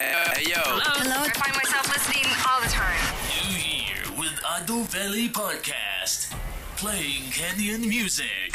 [0.00, 0.54] Hey, yo.
[0.62, 1.26] Hello.
[1.26, 3.02] I find myself listening all the time.
[3.34, 6.30] You here with Ado Valley Podcast,
[6.76, 8.54] playing Kenyan music.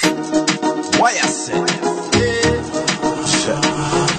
[1.03, 1.67] Why I said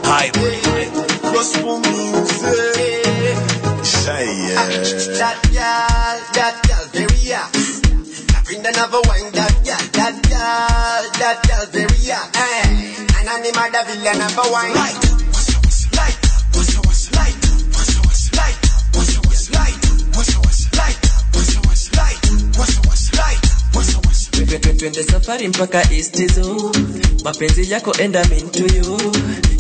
[0.05, 0.93] Hybrid.
[1.33, 3.41] gospel music.
[3.81, 4.69] Say yeah.
[5.17, 7.49] That girl, that girl, very hot.
[8.45, 12.37] Bring another wine, that girl, that girl, that girl, very hot.
[12.37, 14.75] Hey, and I'm the mother villain number one.
[14.77, 15.24] Light,
[24.59, 26.73] twende safari mpaka istizo
[27.25, 29.13] mapenzi yako enda into you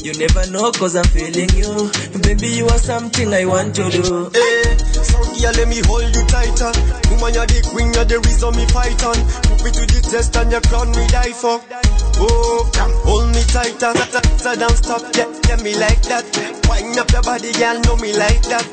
[0.02, 1.90] you never know cause i'm feeling you
[2.22, 6.14] baby you are something i want to do eh, Hey, sound girl, let me hold
[6.14, 6.72] you tighter.
[7.10, 9.16] Woman, you're the queen, you're the reason me fight on.
[9.48, 11.60] Put me to the test and your crown me die for.
[12.20, 13.92] Oh, come hold me tighter.
[14.38, 16.24] So don't stop, yeah, yeah, me like that.
[16.68, 18.64] Wind up your body, girl, know me like that.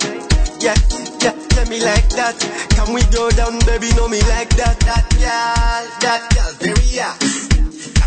[0.62, 0.76] Yeah,
[1.24, 2.38] yeah, yeah, me like that.
[2.84, 4.80] Can we go down, baby, know me like that.
[4.90, 7.14] That girl, that girl, very hot.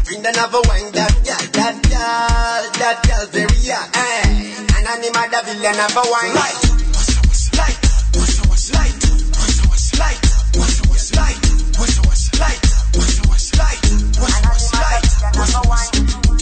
[0.05, 3.95] Bring another wine, that girl, that girl, that girl, very hot.
[3.95, 6.27] Hey, and I'm the mother villain number one.
[6.35, 6.74] Light, what's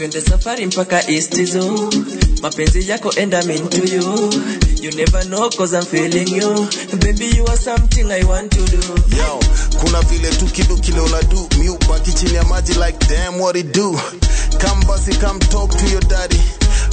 [0.03, 1.93] twende safari mpaka istizo
[2.43, 4.33] mapenzi yako enda into you.
[4.83, 6.69] You never know cause i'm feeling you.
[6.99, 8.83] Baby you are something i want to do.
[9.17, 9.41] Yo,
[9.81, 11.49] kuna vile tu kidu kile unadu.
[11.59, 13.93] Miubaki chini ya maji like damn what it do?
[14.59, 16.41] Come basi come talk to your daddy.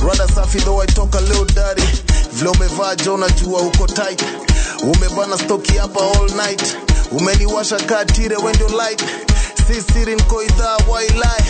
[0.05, 1.83] Rada safi though I talk a little daddy
[2.33, 4.23] vile umevaa jo unajua uko tight.
[4.83, 6.77] Umebana stoki hapa all night.
[7.11, 9.03] Umeniwasha kaatire when you light
[9.73, 11.43] sisiri nko idhaa wailai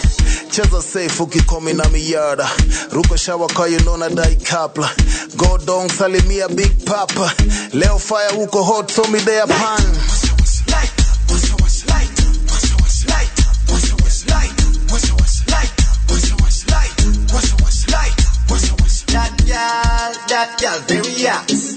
[0.51, 2.49] cheza safe ukikomi na miyara
[2.91, 4.89] ruko shawa kayinona dai kapla.
[5.35, 7.33] Godong salimia big papa.
[7.73, 9.85] Leo fire uko hot somidea pan.
[20.29, 21.75] That girl, serious.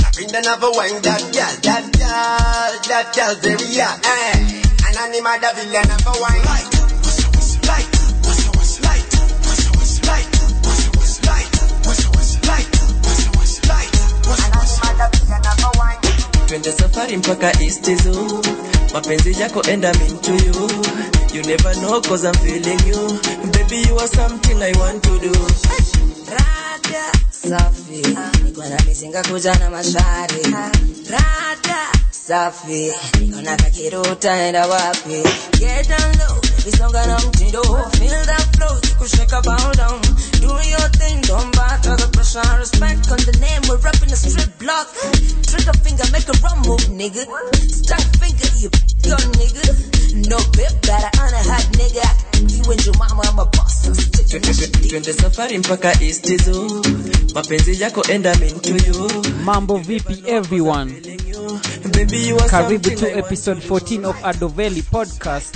[0.00, 4.53] Napenda navo wine, that girl, that girl, that girl, serious.
[4.94, 6.42] Hey, and I'm the mother villain number wine.
[6.44, 6.70] Light,
[7.02, 7.90] what's up, what's light,
[8.22, 9.10] what's up, what's light,
[9.42, 10.30] what's up, what's light,
[10.62, 11.50] what's up, what's light,
[11.84, 12.70] what's up, what's light,
[13.02, 13.90] what's up, what's light,
[14.26, 16.46] what's up, what's light.
[16.46, 18.42] twende safari mpaka istizu
[18.92, 20.70] mapenzi yako enda into you.
[21.34, 23.18] You never know cause i'm feeling you.
[23.52, 25.32] Baby you are something i want to do.
[26.30, 28.02] Rada safi.
[28.44, 30.42] Niko na mizinga kuja na mashari.
[31.10, 31.90] Rada
[32.28, 32.92] safi.
[33.20, 35.22] Niko na kakiruta enda wapi
[35.58, 40.00] Get down low visonga na mtindo Feel that flow sikusheka bow down.
[40.40, 43.62] Do your thing don't bother the pressure Respect on the name.
[43.68, 44.88] We're rapping a strip block.
[45.44, 47.24] Trigger finger make a run move nigga.
[47.68, 48.70] Stuck finger you
[49.04, 49.64] your nigga.
[50.28, 52.06] No bip better on a hot nigga.
[52.48, 53.84] You and your mama I'm a boss.
[53.84, 56.84] So stick to my shit twende safari mpaka istizo
[57.34, 59.22] mapenzi yako enda into you.
[59.44, 60.94] Mambo vipi everyone?
[61.94, 65.54] karibu to episode 14 of adoveli podcast.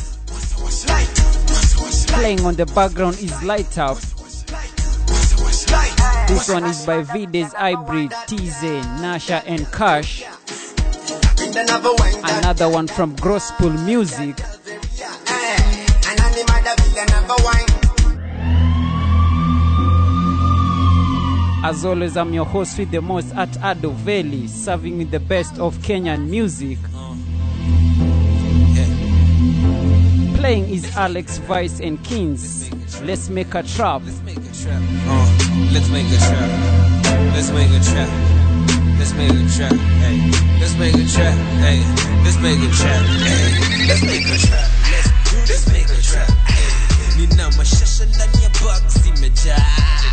[2.15, 3.99] Playing on the background is light up.
[6.29, 8.63] This one is by vides hybrid tz
[9.01, 10.23] nasha and cash.
[12.23, 14.37] Another one from Grosspool music.
[21.69, 25.77] As always, I'm your host with the most at Adoveli, serving with the best of
[25.81, 26.79] Kenyan music.
[30.41, 32.73] Playing is Alex Vice and Kings.
[33.03, 34.01] Let's make a trap.
[34.07, 34.81] Let's make a trap.
[34.81, 36.49] Uh, let's make a trap.
[37.37, 38.09] Let's make a trap.
[38.99, 39.73] Let's make a trap.
[40.01, 40.25] Hey,
[40.61, 41.37] let's make a trap.
[41.61, 41.85] Hey,
[42.25, 43.05] let's make a trap.
[43.87, 44.71] Let's make a trap.
[45.47, 45.69] Let's.
[45.69, 46.29] Make a trap.
[46.49, 50.08] Hey, nina mashasha ndani ya bag zimejaa.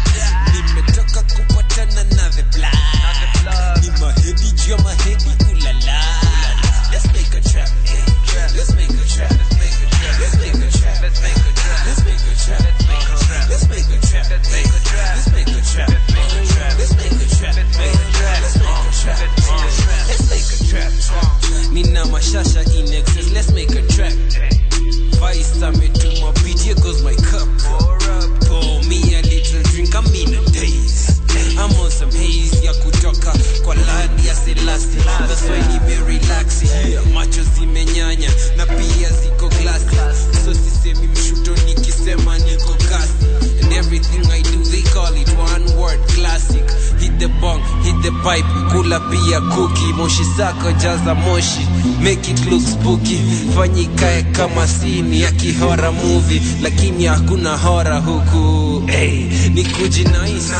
[48.05, 51.65] the pipe, kula pia kuki, moshi zako jaza moshi,
[52.03, 53.17] make it look spooky,
[53.55, 58.83] fanyikae kama sini ya kihora movie, lakini hakuna hora huku.
[58.87, 60.53] Hey, ni kuji nice,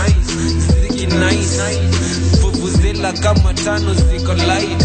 [0.82, 1.80] zigi nice,
[2.42, 4.84] vuvuzela kama tano ziko light.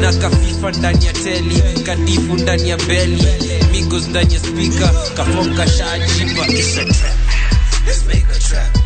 [0.00, 3.26] Na kafifa ndani ya teli, kadifu ndani ya beli,
[3.72, 7.16] migos ndani ya spika, kafonka shajiba, it's a trap,
[7.86, 8.83] let's make a trap.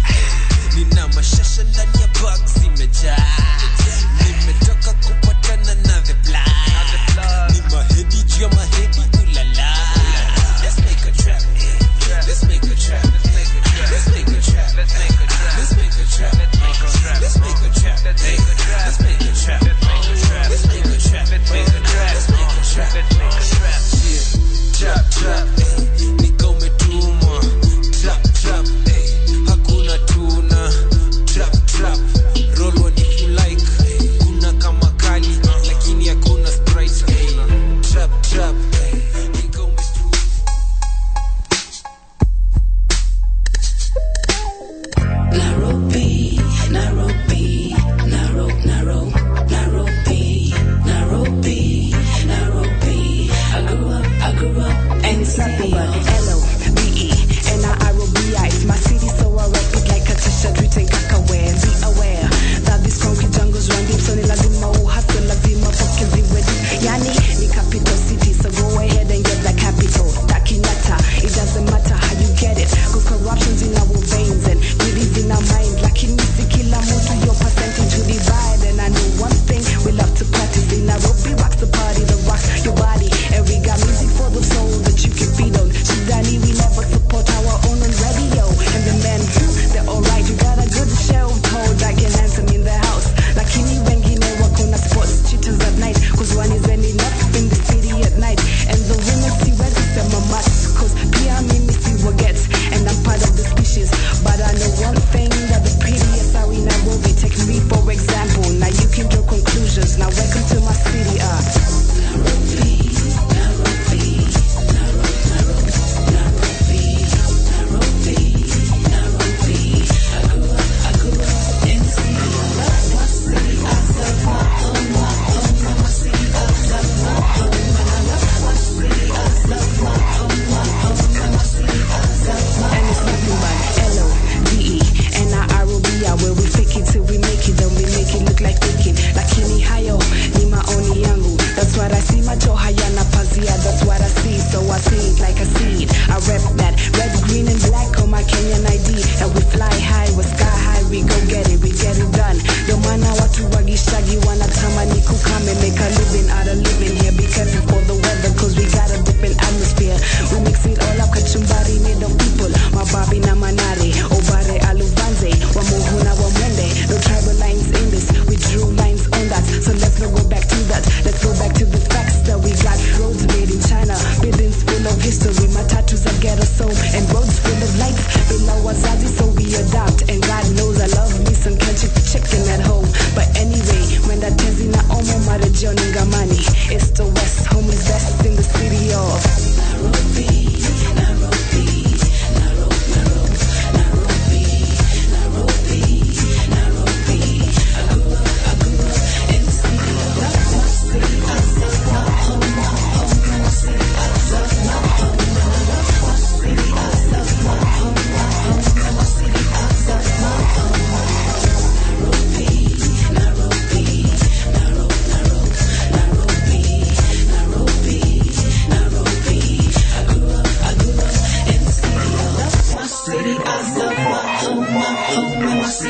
[225.68, 225.84] Playing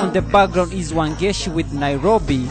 [0.00, 2.48] on the background is Wangechi with Nairobi.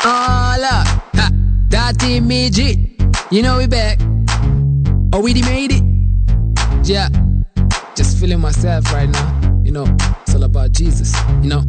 [0.00, 1.28] Hola, ah, ha,
[2.08, 2.56] image.
[2.56, 3.98] Miji, you know we back.
[5.12, 5.84] Oh, we made it.
[6.88, 7.10] Yeah,
[7.94, 9.60] just feeling myself right now.
[9.62, 9.84] You know,
[10.22, 11.12] it's all about Jesus.
[11.42, 11.64] You know,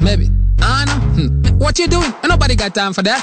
[0.00, 0.28] maybe.
[0.60, 1.26] I know.
[1.26, 1.58] Hmm.
[1.58, 2.12] What you doing?
[2.24, 3.20] Nobody got time for that.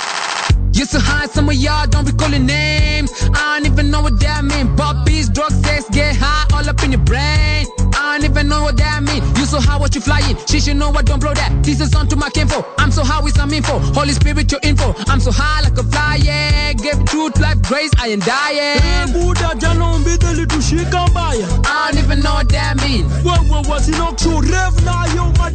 [0.73, 3.11] You so high, some of y'all, don't be calling names.
[3.33, 4.75] I don't even know what that mean.
[4.75, 7.65] Puppies, drugs, sex, get high all up in your brain.
[7.97, 9.23] I don't even know what that mean.
[9.35, 10.37] You so high, what you flying?
[10.45, 11.63] She should know what don't blow that.
[11.63, 12.63] This is on to my info.
[12.77, 13.79] I'm so high with some info.
[13.79, 14.93] Holy Spirit, your info.
[15.07, 16.73] I'm so high like a fly, yeah.
[16.73, 18.77] Give truth, life, grace, I ain't dying.
[18.77, 21.41] Hey, Buddha, Jalon, Bidali, Tushika, Baya.
[21.65, 23.05] I don't even know what that mean.
[23.25, 25.49] What, what, what's in Octo, Rev, Nayo, my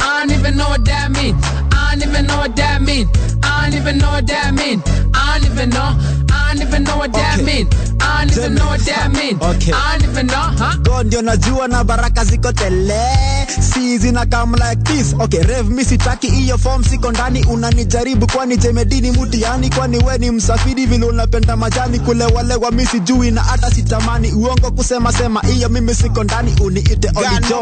[0.00, 0.24] I
[2.96, 3.08] mean.
[3.42, 4.82] I don't even know what that mean.
[5.14, 5.96] I don't even know.
[6.32, 7.85] I don't even know what that mean.
[8.08, 9.36] I don't even know what that mean.
[9.42, 9.72] Okay.
[9.72, 10.76] I don't even know, huh?
[10.82, 13.00] God ndio najua na baraka ziko tele
[13.72, 18.56] si zina come like this okay rev mi sitaki hiyo form siko ndani unanijaribu kwani
[18.56, 24.32] jemedini mutiani kwani we ni msafiri vile unapenda majani kulewalewa misi sijui na hata sitamani
[24.32, 27.10] uongo kusema sema hiyo mimi siko ndani uniite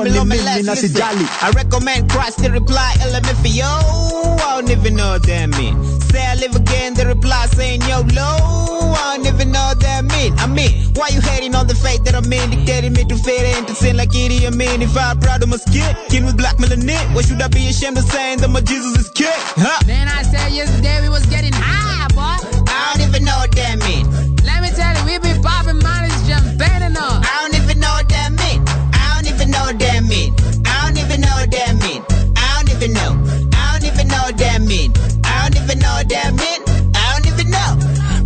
[0.04, 3.66] me mimi na sijali I recommend cross the reply element for yo.
[3.66, 6.00] I don't even know what that mean.
[6.12, 8.83] Say I live again, the reply saying yo low.
[8.94, 10.32] I don't even know what that mean.
[10.38, 12.50] I mean, why you hating on the faith that I'm in?
[12.50, 14.82] Dictating me to fit into sin like Idi Amin.
[14.82, 17.14] If I'm proud of my skin, kin with black melanin.
[17.14, 19.28] Why should I be ashamed of saying that my Jesus is king?
[19.56, 19.80] Huh?
[19.86, 22.36] Man, I said yesterday we was getting high, boy.
[22.66, 24.06] I don't even know what that mean.
[24.44, 26.73] Let me tell you, we be popping models, jumping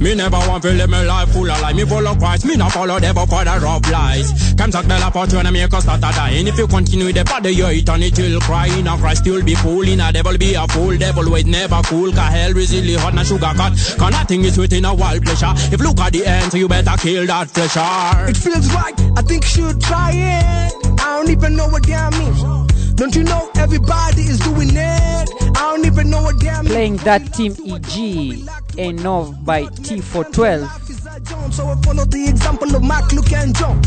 [0.09, 1.75] Me never want to live my life full of lie.
[1.75, 4.55] Me follow Christ, me not follow devil for the rough lies.
[4.55, 6.47] Come suck the la fortune and make us start a dying.
[6.47, 8.69] If you continue the body, you eternity will cry.
[8.69, 10.01] A Christ, you'll be fooling.
[10.01, 10.97] A devil be a fool.
[10.97, 12.11] Devil wait never cool.
[12.11, 13.75] Cause hell really hot, na sugar cut.
[13.99, 15.53] Cause nothing is within a wild pleasure.
[15.71, 18.31] If look at the end, so you better kill that pleasure.
[18.31, 21.01] It feels right, I think you should try it.
[21.03, 22.58] I don't even know what that means.
[22.99, 24.77] Don't you know everybody is doing it?
[24.77, 26.75] I don't even know what that means.
[26.75, 28.43] Playing that team EG,
[28.75, 31.53] Enov by T412.
[31.53, 33.81] So I follow the example of Mark, Luke, and John.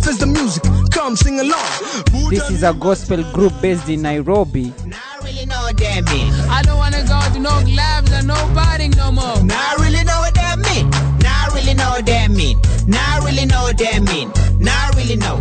[0.00, 2.30] Face the music, come sing along.
[2.30, 4.72] This is a gospel group based in Nairobi.
[4.80, 6.32] I really know what that mean.
[6.48, 9.44] I don't wanna go to no clubs and no partying no more.
[9.44, 10.88] Now I really know what that mean.
[11.20, 12.58] Now I really know what that mean.
[12.86, 14.32] Now I really know what that mean.
[14.58, 15.36] Now I really know.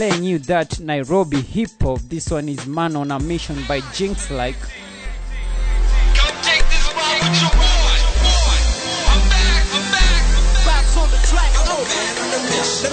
[0.00, 2.00] Playing you that Nairobi hip hop.
[2.08, 4.56] This one is Man on a Mission by Jinx Like.
[4.56, 4.72] Let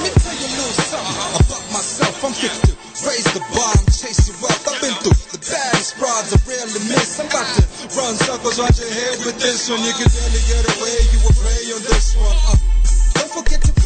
[0.03, 2.25] me tell you a little something about myself.
[2.27, 2.75] I'm fit to
[3.07, 4.67] raise the bar, I'm chasing wealth.
[4.67, 7.23] I've been through the baddest broads I rarely miss.
[7.23, 7.63] I'm about to
[7.95, 9.79] run circles around your head with this one.
[9.79, 12.35] You can barely get away, you will pray on this one.
[12.51, 12.59] Uh,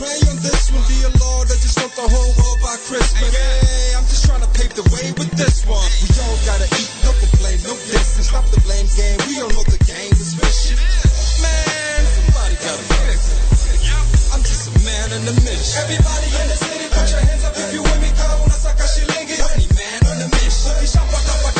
[0.01, 0.81] pray on this one.
[0.89, 3.29] Dear Lord, I just want the whole world by Christmas.
[3.29, 5.85] Hey, I'm just trying to pave the way with this one.
[6.01, 8.33] We all gotta eat, no complain, no distance.
[8.33, 10.81] Stop the blame game, we all know the game is vicious.
[11.45, 13.41] Man, somebody gotta fix it.
[14.33, 15.77] I'm just a man on a mission.
[15.85, 18.09] Everybody in the city, put your hands up if you with me.
[18.17, 19.37] Cada una saca shilingi.
[19.37, 21.50] Money man on a mission.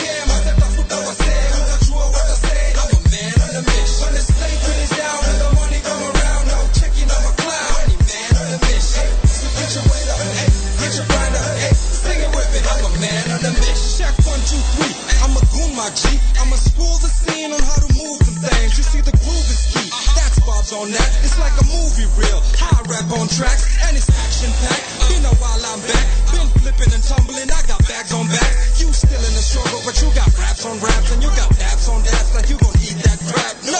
[14.51, 14.91] Two, three.
[15.24, 16.20] I'm a goon, my G.
[16.43, 18.75] I'ma school the scene on how to move them things.
[18.75, 19.88] You see the groove is key.
[20.20, 21.10] That's Bob's on that.
[21.24, 22.43] It's like a movie reel.
[22.60, 25.08] High rap on tracks, and it's action packed.
[25.08, 26.05] Been a while I'm back.
[26.36, 27.48] Been flipping and tumbling.
[27.48, 28.84] I got bags on bags.
[28.84, 31.88] You still in the struggle, but you got raps on raps, and you got daps
[31.88, 32.36] on daps.
[32.36, 33.55] Like you gon' eat that crap.
[33.63, 33.79] No.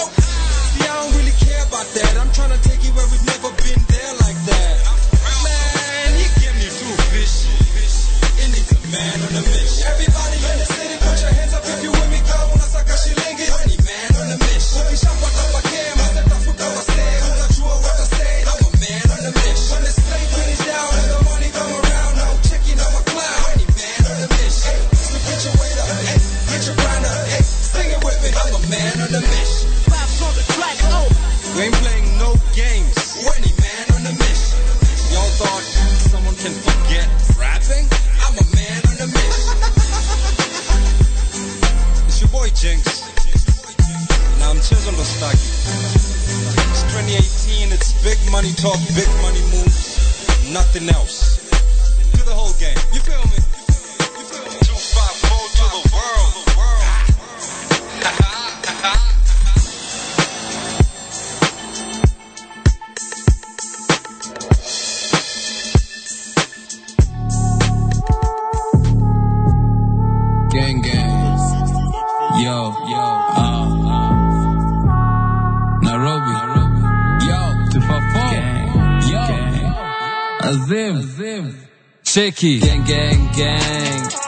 [0.72, 2.16] See, I don't really care about that.
[2.16, 3.41] I'm trying to take you where we've never
[42.62, 43.02] Jinx.
[44.38, 45.34] Now I'm Chisholm Dostaki.
[46.70, 49.98] It's 2018, it's big money talk, big money moves,
[50.54, 51.50] nothing else.
[52.14, 52.78] Do the whole game.
[52.94, 53.41] You feel me?
[82.14, 84.21] Gang gang gang gang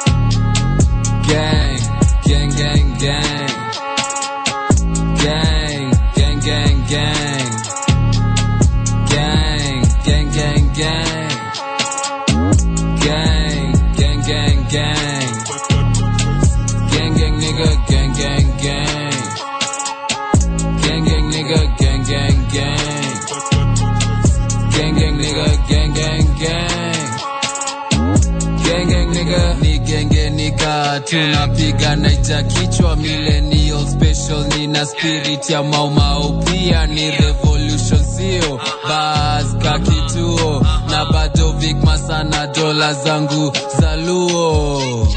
[31.13, 38.59] tunapiga naija kichwa millennial special nina spirit ya maumau pia ni revolution sio?
[38.89, 45.07] Baska kituo na bado vikma sana dola zangu za luo.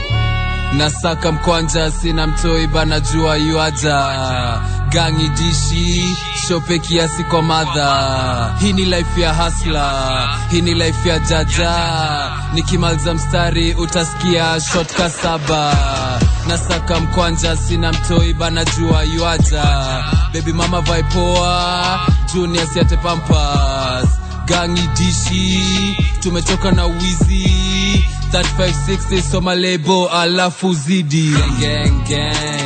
[0.76, 4.60] Nasaka mkwanja sina mtoi bana jua yuaja
[4.92, 6.04] gangi dishi
[6.48, 8.54] shope kiasi kwa madha.
[8.60, 11.72] Hii ni life ya hasla hii ni life ya jaja.
[12.54, 15.74] Nikimaliza mstari utasikia shotka saba.
[16.48, 19.64] Nasaka mkwanja sina mtoi bana jua yuaja
[20.32, 22.00] bebi mama vaipoa
[22.34, 22.66] junior
[24.46, 28.04] gangi dishi tumetoka na wizi.
[28.32, 31.30] 356 soma lebo alafu zidi.
[31.30, 32.65] Gang gang gang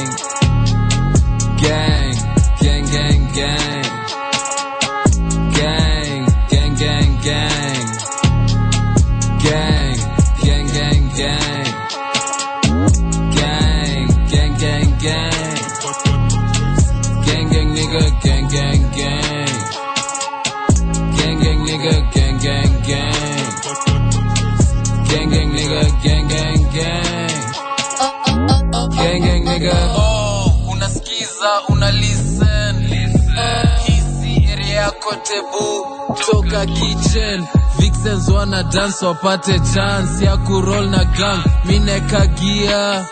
[36.27, 37.47] toka kitchen.
[37.79, 41.43] Vixens wana dance wapate chance ya kurol na gang.
[41.65, 43.05] Minekagia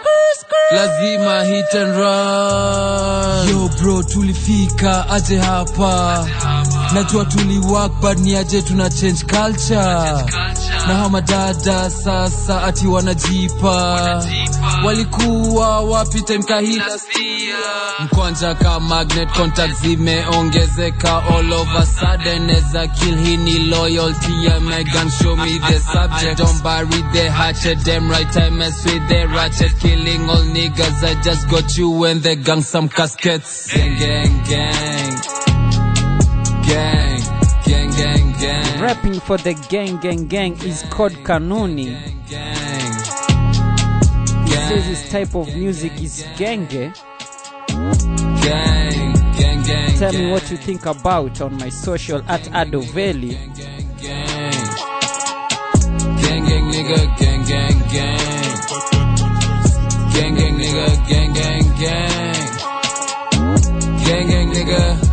[0.74, 3.49] lazima hit and run.
[3.49, 6.26] Yo bro tulifika aje hapa?
[6.94, 10.25] Najua tuliwak but ni aje tuna change culture?
[10.88, 14.25] Na hamadada sasa ati wanajipa
[14.84, 16.84] walikuwa wapi temkahila
[18.04, 24.60] mkwanja ka magnet contact zimeongezeka all over sudden as a kill hii ni loyalty ya
[24.60, 25.10] megan.
[25.10, 26.23] Show me the subject.
[26.23, 27.78] I don't bury the hatchet.
[27.84, 29.78] Them right I mess with the ratchet.
[29.80, 33.73] Killing all niggas I just got you and the gang some caskets.
[33.75, 35.21] Gang gang gang.
[36.67, 37.23] Gang
[37.67, 38.80] gang gang gang.
[38.82, 41.97] Rapping for the gang gang gang is called Kanuni.
[41.97, 42.18] He
[44.69, 46.75] says his type of music is genge.
[46.75, 46.93] Eh?
[48.45, 53.31] gang gang gang Tell me what you think about on my social at Adoveli.
[53.49, 53.97] gang
[56.49, 58.21] gang nigga gang gang gang
[60.13, 62.45] gang gang nigga gang gang gang
[64.04, 65.07] gang gang nigga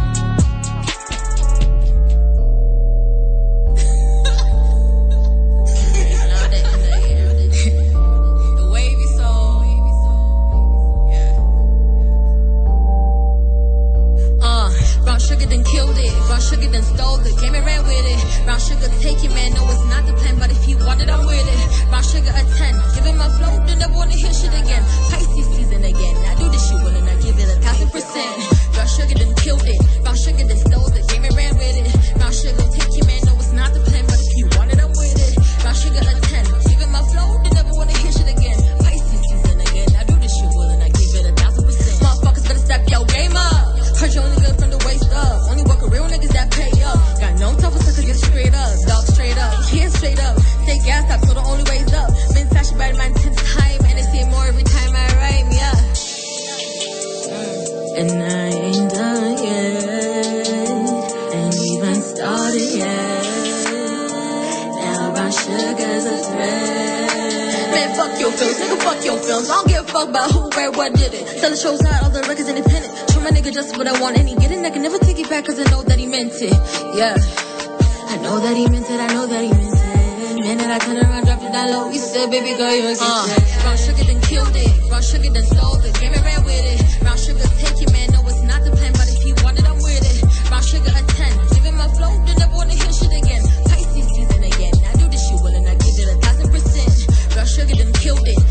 [15.46, 16.12] sugar done killed it.
[16.28, 17.38] Brown sugar done stole it.
[17.40, 18.46] Came and ran with it.
[18.46, 19.54] Brown sugar take it, man.
[19.54, 21.90] No, it's not the plan, but if you want it, I'm with it.
[21.90, 22.74] Brown sugar a 10.
[22.96, 24.84] Give him a flow, then never wanna hear shit again.
[25.10, 26.16] Pisces season again.
[26.26, 28.34] I do this shit well and I give it a thousand percent.
[28.74, 29.80] Brown sugar done killed it.
[30.04, 31.08] Brown sugar done stole it.
[31.10, 32.18] Came and ran with it.
[32.18, 32.85] Brown sugar take
[70.06, 71.28] don't give a fuck about who, where, what did it.
[71.40, 72.94] Sell the shows out, all the records independent.
[73.12, 74.64] Show my nigga just what I want, and he get it.
[74.66, 76.54] I can never take it back, cause I know that he meant it.
[76.96, 77.16] Yeah.
[77.16, 79.96] I know that he meant it, I know that he meant it.
[80.36, 81.90] Minute I turn around, dropped it down low.
[81.90, 83.26] You said, baby girl, you ain't uh,
[83.64, 84.90] Brown sugar done killed it.
[84.90, 85.96] Brown sugar done stole it.
[85.96, 86.80] Came and ran with it.
[87.02, 88.12] Brown sugar take it, man.
[88.12, 90.22] No, it's not the plan, but if you want it, I'm with it.
[90.52, 91.50] Brown sugar a 10.
[91.56, 93.42] Give him a flow, then never wanna hear shit again.
[93.66, 94.76] Pisces season again.
[94.86, 96.94] I do this shit well and I give it a thousand percent.
[97.34, 98.45] Brown sugar done killed it.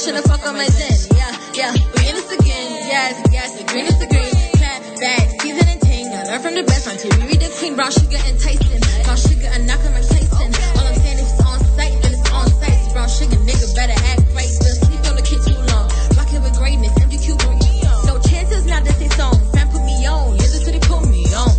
[0.00, 0.96] Shoulda fuck on my den.
[1.12, 2.68] Yeah, yeah, we in this again.
[2.88, 4.32] Yes, yes, the green is the green.
[4.56, 6.08] Clap back, season and ting.
[6.08, 7.76] I learn from the best until we read the queen.
[7.76, 8.80] Brown sugar Tyson.
[9.04, 10.48] Brown sugar and Malcolm and Tyson.
[10.80, 12.80] All I'm saying if it's on site, then it's on site.
[12.96, 14.48] Brown sugar, nigga, better act right.
[14.48, 15.86] Been sleep on the kid too long.
[16.16, 17.60] Rockin' with greatness, MDQ on.
[18.08, 19.36] No chances now that they song.
[19.52, 20.32] Fan put me on.
[20.40, 21.52] Listen to they put me on.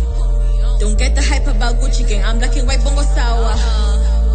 [0.82, 2.26] Don't get the hype about Gucci gang.
[2.26, 3.54] I'm black and white bongo sour.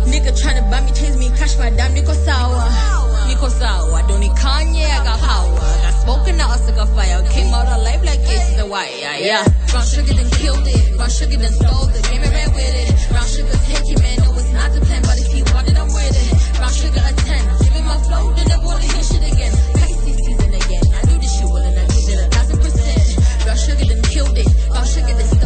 [0.07, 2.96] Nigga tryna buy me, chase me, cash my damn Nico sour.
[3.27, 4.01] Nico sour.
[4.07, 5.55] Don't need Kanye, I got power.
[5.83, 7.21] Got smoking out, I got fire.
[7.29, 8.95] Came out alive like it's the white.
[9.01, 9.43] Yeah.
[9.71, 10.95] Brown sugar then killed it.
[10.95, 12.03] Brown sugar then stole it.
[12.07, 12.89] Came and ran with it.
[13.11, 14.17] Brown sugar take it, man.
[14.23, 16.57] No, it's not the plan, but if you want it, I'm with it.
[16.57, 17.67] Brown sugar a 10.
[17.67, 19.53] Giving my flow, then never wanna hear shit again.
[19.75, 20.85] Pisces season again.
[20.95, 23.07] I knew this shit wasn't, I give it a thousand percent.
[23.43, 24.47] Brown sugar then killed it.
[24.71, 25.36] Brown sugar then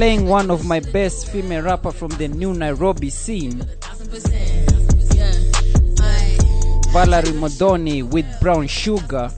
[0.00, 3.58] Playing one of my best female rapper from the new Nairobi scene,
[6.90, 9.30] Valerie Muthoni with Brown Sugar.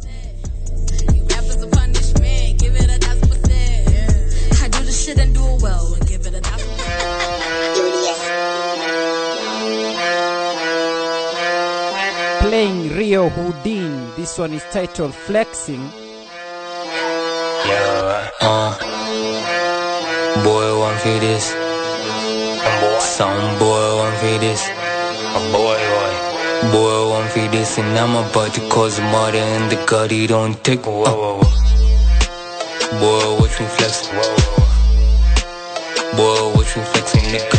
[12.39, 14.15] Playing Rio Houdin.
[14.15, 15.83] This one is titled Flexing.
[17.67, 18.82] Yeah, uh,
[20.45, 21.55] boy, one for this.
[23.01, 24.69] Some boy, one for this.
[24.69, 26.13] A boy, boy.
[26.73, 30.07] Boy, one for this, and I'm about to cause a murder in the.
[30.11, 30.87] He don't take.
[30.87, 31.51] Whoa, whoa, whoa.
[33.01, 34.09] Boy, watch me flex.
[34.09, 34.73] Whoa, whoa.
[36.17, 37.59] Boy, watch me flexing, nigga.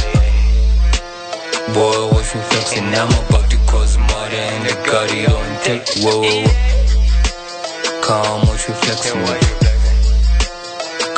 [1.73, 2.85] Boy, watch me flexing.
[2.95, 4.73] I'm about to cause a murder in the.
[5.13, 5.87] He don't take.
[6.03, 8.01] Whoa, whoa, whoa.
[8.01, 9.62] Come, watch me flexing.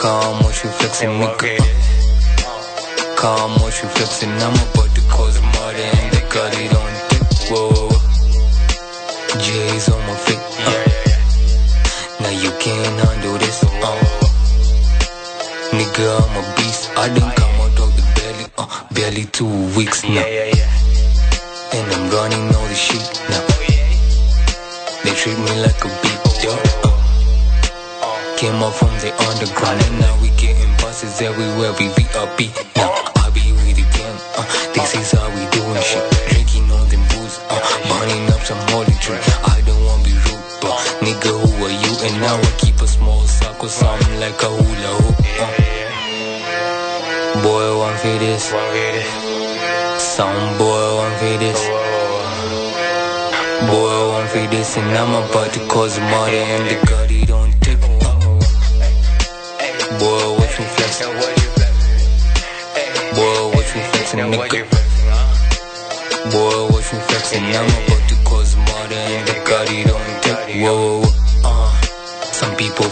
[0.05, 1.57] Come, watch you flexing, nigga.
[3.17, 4.29] Come, watch you flexing.
[4.29, 7.25] I'm about to cause a and they got it on thick.
[7.49, 7.89] Whoa,
[9.41, 10.37] J's on my feet.
[10.61, 10.85] Uh.
[12.21, 13.63] Now you can't handle this.
[13.63, 13.97] Uh.
[15.73, 16.91] Nigga, I'm a beast.
[16.95, 18.45] I done come out of the belly.
[18.59, 18.93] Uh.
[18.93, 20.44] Barely two weeks now.
[29.05, 31.73] Came up from the underground and now we getting buses everywhere.
[31.77, 32.89] We VIP now.
[33.21, 34.17] I be with the gang.
[34.33, 34.41] Uh,
[34.73, 36.01] this is how we doing shit.
[36.33, 37.37] Drinking all them booze.
[37.45, 39.21] Uh, burning up some holy tree.
[39.45, 40.73] I don't wanna be rude, but
[41.05, 41.93] nigga, who are you?
[42.01, 45.21] And now I keep a small circle, something like a hula hoop.
[45.37, 45.53] Uh.
[47.45, 48.49] Boy, one for this.
[50.01, 51.61] Some boy, one for this.
[53.69, 57.04] Boy, one for this, and I'm about to cause murder and the god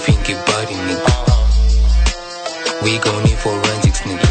[0.10, 1.14] it body, nigga.
[2.84, 4.30] We gon' need forensics, nigga.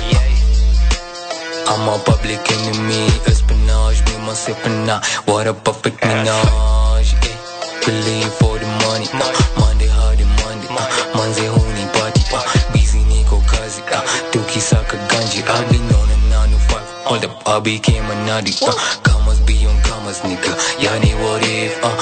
[1.68, 5.00] I'm a public enemy, espionage, me myself and I.
[5.24, 7.36] What a perfect menage, eh.
[7.84, 13.40] Believe for the money, uh, Monday, hard Monday, uh, Monday, honey party, uh, busy niko
[13.46, 18.04] kazi, uh, tukisaka ganji, I've been on a 9 to 5, hold up, I became
[18.04, 21.96] a nutty, uh, commas beyond commas, nigga, yani what if, uh,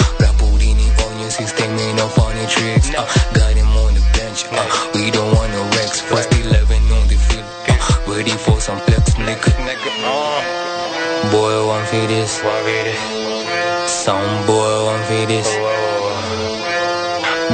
[15.30, 15.46] this,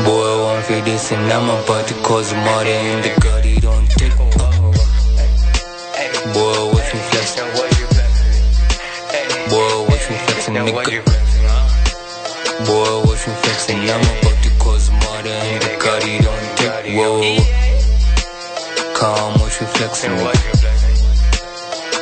[0.04, 3.60] boy, one for this, and I'm about to cause a murder in the god, he
[3.60, 4.16] don't take,
[6.32, 7.36] boy, watch me flex,
[9.52, 11.04] boy, watch me flexing, nigga,
[12.64, 16.48] boy, watch me flexing, I'm about to cause a murder in the god, he don't
[16.56, 17.36] take, whoa,
[18.94, 20.56] come, watch me flexing, nigga.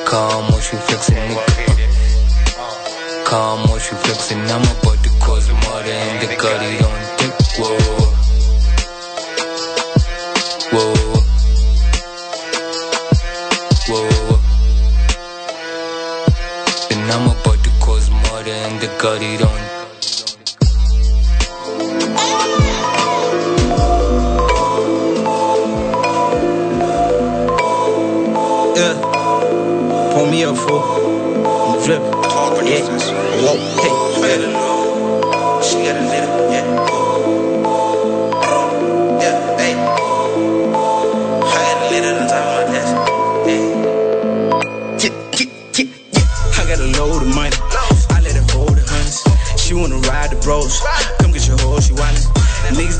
[0.07, 1.45] Come, watch you flexing, nigga.
[3.25, 4.39] Come, watch you flexing.
[4.39, 5.04] I'm about
[5.83, 7.05] and the god he don't.
[7.59, 7.79] Whoa,
[10.73, 10.95] whoa,
[13.89, 14.39] whoa.
[16.91, 19.37] And I'm about to cause murder and the god he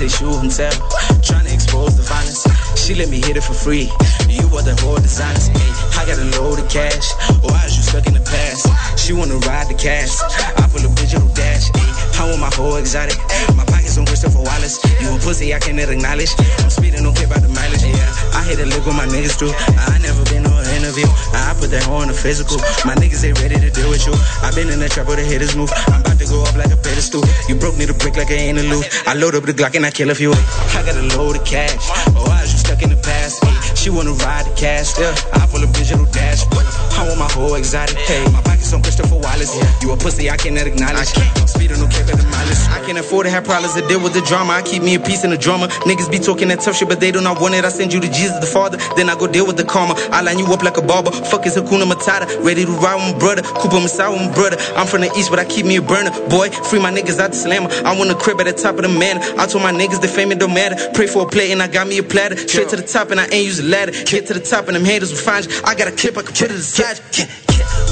[0.05, 0.77] they shoot themselves,
[1.25, 2.45] tryna expose the violence.
[2.77, 3.89] She let me hit it for free.
[4.29, 5.49] You were the whole designers.
[5.49, 7.09] Hey, I got a load of cash.
[7.41, 8.69] Why is you stuck in the past?
[9.01, 10.13] She wanna ride the cash.
[10.61, 11.73] I pull a digital dash.
[11.73, 11.89] Hey,
[12.21, 13.17] I want my whole exotic.
[13.57, 14.77] My pockets on Christopher Wallace.
[15.01, 16.37] You a pussy I cannot acknowledge.
[16.61, 17.89] I'm speeding, care about the mileage.
[17.89, 19.57] Yeah, I hit a lick with my niggas too.
[19.89, 20.21] I never
[20.85, 22.61] I put that in the physical.
[22.85, 24.13] My niggas ain't ready to deal with you.
[24.45, 25.73] I been in the trap where the haters move.
[25.89, 27.25] I'm about to go up like a pedestal.
[27.49, 28.85] You broke me to break like an interlude.
[29.07, 30.33] I load up the Glock and I kill a few.
[30.33, 31.89] I got a load of cash.
[32.13, 33.41] Oh, I you stuck in the past.
[33.79, 34.99] She wanna ride the cash.
[34.99, 36.34] Yeah, I pull a digital dash.
[37.05, 37.99] I want my whole exotic.
[37.99, 39.53] Hey, my pockets on Christopher Wallace.
[39.83, 41.13] You a pussy I cannot acknowledge.
[41.37, 42.57] I'm speeding, no cap at the mileage.
[42.73, 44.55] I can't afford to have problems to deal with the drama.
[44.55, 45.69] I keep me a piece in the drama.
[45.85, 47.67] Niggas be talking that tough shit, but they do not want it.
[47.67, 48.79] I send you to Jesus the Father.
[48.97, 49.95] Then I go deal with the karma.
[50.17, 51.11] I line you up like a barber.
[51.11, 52.25] Fuck is Hakuna Matata.
[52.43, 53.43] Ready to ride with my brother.
[53.43, 54.57] Cooper Masai with my brother.
[54.73, 56.11] I'm from the east, but I keep me a burner.
[56.33, 57.69] Boy, free my niggas out the slammer.
[57.85, 59.21] I want a crib at the top of the man.
[59.39, 60.77] I told my niggas the fame it don't matter.
[60.95, 62.37] Pray for a plate and I got me a platter.
[62.37, 63.93] Straight to the top and I ain't use a ladder.
[63.93, 65.53] Get to the top and them haters will find you.
[65.65, 66.94] I got a clip I can put it aside.
[66.95, 67.44] God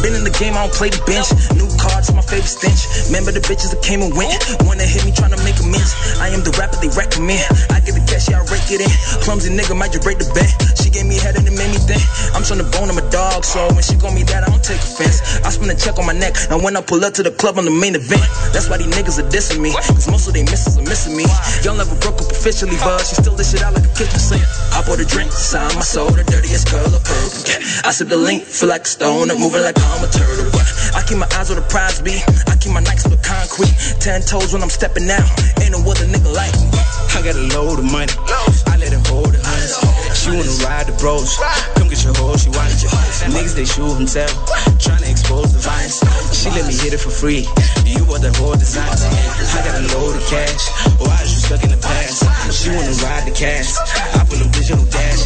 [0.03, 1.31] been in the game, I don't play the bench.
[1.55, 2.91] New cards, my favorite stench.
[3.07, 4.35] Remember the bitches that came and went.
[4.67, 5.95] Wanna hit me, tryna make a amends.
[6.19, 7.47] I am the rapper they recommend.
[7.71, 8.91] I get the cash, yeah, I rake it in.
[9.23, 10.51] Clumsy nigga might just break the bank.
[10.83, 12.03] She gave me head and it made me think.
[12.35, 14.83] I'm tryna bone, I'm a dog, so when she call me that, I don't take
[14.83, 15.23] offense.
[15.47, 17.55] I spend a check on my neck, and when I pull up to the club,
[17.59, 18.27] I'm the main event.
[18.51, 19.71] That's why these niggas are dissing me.
[19.71, 21.31] Cause most of they misses are missing me.
[21.63, 24.43] Y'all never broke up officially, but she still this shit out like a kitchen sink.
[24.75, 27.39] I bought a drink, sign my soul, the dirtiest color purple.
[27.87, 30.49] I sip the link, feel like a stone, I'm moving like I'm a turtle.
[30.51, 30.65] But
[30.97, 32.17] I keep my eyes on the prize, B.
[32.49, 33.73] I keep my Nikes with concrete.
[34.01, 35.29] Ten toes when I'm stepping out.
[35.61, 36.73] Ain't no other nigga like me.
[37.13, 38.13] I got a load of money.
[38.73, 39.77] I let her hold the hundreds.
[40.17, 41.37] She wanna ride the bros.
[41.77, 42.89] Come get your hoe, she want you.
[43.37, 44.33] Niggas, they shoot themselves.
[44.81, 46.01] Tryna expose the vines.
[46.33, 47.45] She let me hit it for free.
[47.85, 48.89] You are the whole design.
[48.89, 50.65] I got a load of cash.
[50.97, 52.25] Why is you stuck in the past?
[52.49, 53.77] She wanna ride the cash.
[54.17, 55.21] I put a digital dash.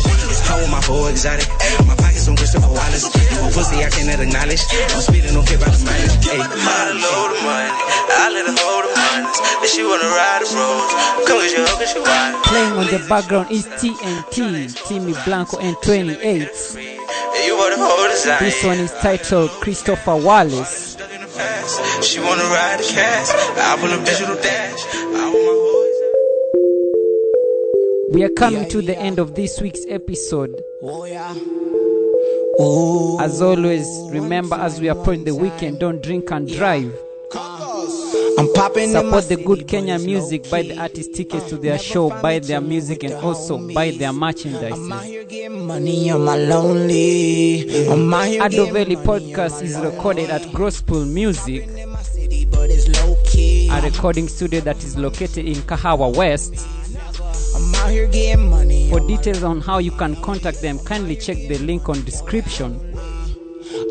[0.51, 1.47] I want my whole exotic.
[1.87, 3.05] My pockets on Christopher Wallace.
[3.05, 4.65] You a pussy I cannot acknowledge.
[4.73, 6.25] I'm speeding, don't care about the mileage.
[6.25, 6.41] Hey.
[6.41, 7.73] I load of money.
[8.09, 9.29] I let her hold the money.
[9.61, 10.89] Then she wanna ride the road.
[11.27, 12.35] Come get your hoe, get your wine.
[12.49, 16.49] Playing on the background is TNT, Timmy Blanco and 28.
[17.45, 18.41] You are the whole design.
[18.41, 20.97] This one is titled Christopher Wallace.
[22.03, 23.29] She wanna ride the cash.
[23.59, 24.81] I pull a digital dash.
[24.95, 25.77] I want my whole
[28.15, 30.63] We are coming to the end of this week's episode.
[30.81, 31.05] Oh,
[32.59, 36.91] As always, remember as we approach the weekend, don't drink and drive.
[38.39, 42.39] I'm popping Support the good Kenya music, buy the artist tickets to their show, buy
[42.39, 44.79] their music, and also buy their merchandise.
[45.51, 47.89] money on my lonely.
[47.89, 51.69] I'm out here Ado Valley podcast is recorded at Gospel Music,
[53.71, 56.67] a recording studio that is located in Kahawa West.
[57.57, 58.91] I'm out here getting money.
[58.91, 62.79] For details on how you can contact them, kindly check the link on description.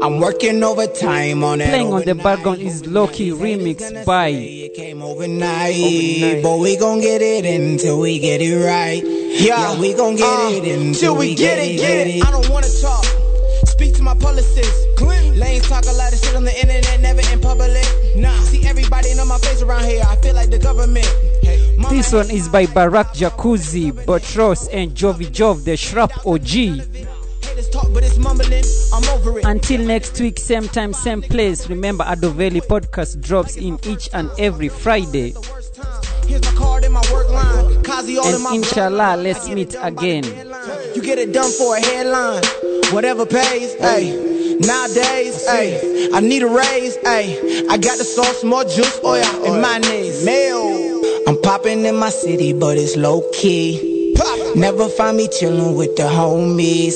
[0.04, 1.70] I'm working overtime on it.
[1.70, 4.30] Playing on the background is Loki remix by
[5.02, 9.04] overnight, but we gon' get it until we get it right.
[9.04, 12.24] Yeah, we gon' get uh, it until till we, get, it, get it.
[12.24, 13.04] I don't wanna talk.
[13.66, 14.86] Speak to my publicist.
[15.36, 17.84] Lanes talk a lot of shit on the internet, never in public.
[18.16, 20.02] Nah, see everybody know my face around here.
[20.08, 21.08] I feel like the government.
[21.90, 26.86] This one is by Barak Jacuzzi, Boutross, and Jovi Jov, the Shrap OG.
[29.46, 31.70] Until next week, same time, same place.
[31.70, 35.34] Remember, Adoveli podcast drops in each and every Friday.
[35.34, 35.42] My
[36.32, 37.02] and my
[38.34, 40.24] in my inshallah, let's meet again.
[40.96, 42.44] You get it done for a headline.
[42.94, 44.58] Whatever pays, hey.
[44.60, 47.68] Nowadays, hey, I need a raise, hey.
[47.70, 50.26] I got the sauce, more juice, oh yeah, and mayonnaise.
[50.26, 51.05] Mayo.
[51.46, 54.16] I'm popping in my city, but it's low key.
[54.56, 56.96] Never find me chillin' with the homies.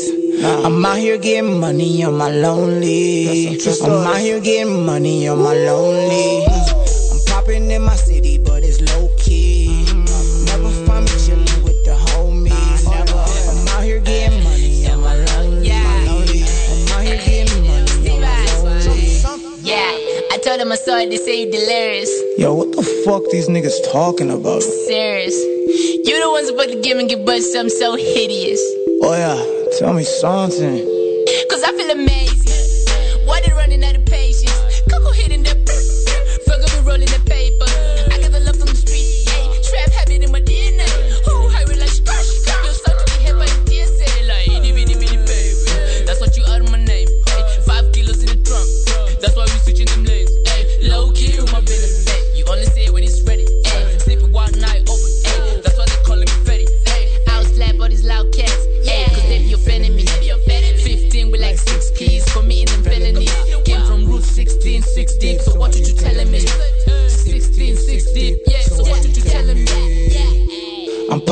[0.66, 3.60] I'm out here getting money on my lonely.
[3.84, 6.48] I'm out here getting money on my lonely.
[6.48, 9.86] I'm popping in my city, but it's low key.
[9.86, 10.46] Mm-hmm.
[10.46, 12.88] Never find me chillin' with the homies.
[12.90, 15.70] I'm out here getting money on my lonely.
[15.70, 19.22] I'm out here getting money on my lonely.
[19.62, 22.29] Yeah, I told him I saw it, they say delirious.
[22.40, 24.64] Yo, what the fuck these niggas talking about?
[24.64, 25.36] Serious.
[25.36, 28.62] You the ones about to give and give but something so hideous.
[29.04, 30.80] Oh yeah, tell me something.
[31.52, 32.19] Cause I feel amazing.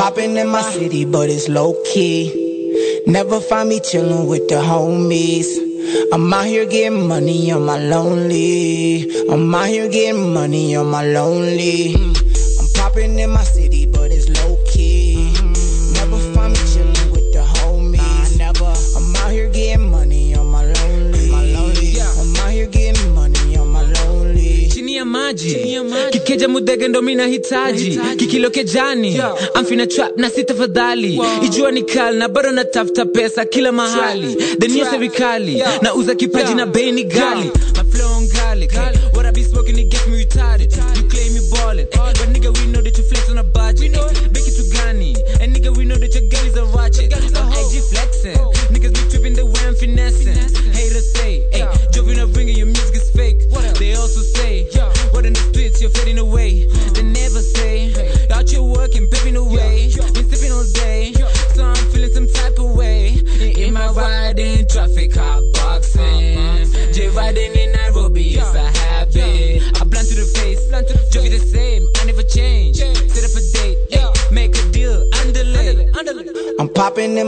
[0.07, 2.31] Poppin' in my city, but it's low key.
[3.07, 5.49] Never find me chillin' with the homies.
[6.13, 9.03] I'm out here getting money on my lonely.
[9.29, 12.16] I'm out here getting money on my lonely.
[26.37, 29.21] Mteja mudege ndo mina hitaji kikilo kejani.
[29.53, 34.79] Amfina trap na si tafadhali, ijua ni kal na bado natafuta pesa kila mahali, deni
[34.79, 34.85] ya
[35.81, 37.51] na uza kipaji na bei ni gali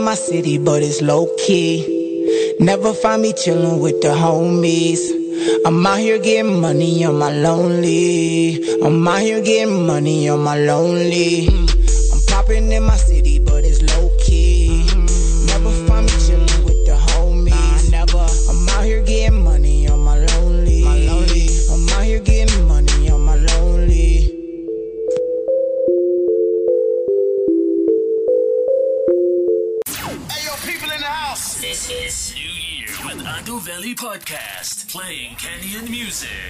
[0.00, 2.56] in my city, but it's low key.
[2.58, 5.02] Never find me chillin' with the homies.
[5.66, 8.62] I'm out here getting money on my lonely.
[8.82, 11.69] I'm out here getting money on my lonely.
[36.10, 36.49] music.